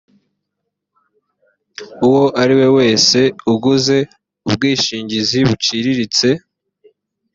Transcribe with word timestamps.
uwo 2.07 2.25
ari 2.41 2.53
we 2.59 2.67
wese 2.77 3.19
uguze 3.53 3.97
ubwishingizi 4.47 5.39
buciriritse 5.49 6.27